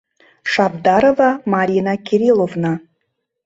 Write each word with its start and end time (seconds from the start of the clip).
Шабдарова 0.51 1.29
Марина 1.53 1.93
Кирилловна. 2.05 2.73